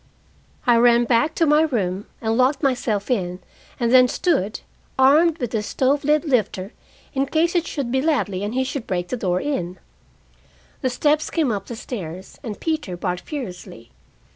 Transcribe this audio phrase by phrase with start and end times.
[0.65, 3.37] I ran back to my room and locked myself in,
[3.79, 4.61] and then stood,
[4.97, 6.73] armed with the stove lid lifter,
[7.13, 9.77] in case it should be Ladley and he should break the door in.
[10.81, 13.91] The steps came up the stairs, and Peter barked furiously.